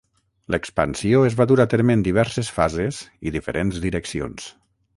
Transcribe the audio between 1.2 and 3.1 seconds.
es va dur a terme en diverses fases